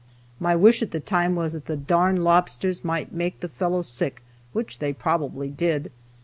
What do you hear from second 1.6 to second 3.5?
the darned lobsters might make the